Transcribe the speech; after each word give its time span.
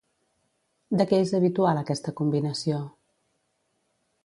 De 1.01 1.05
què 1.11 1.19
és 1.25 1.33
habitual 1.41 1.83
aquesta 1.83 2.15
combinació? 2.23 2.81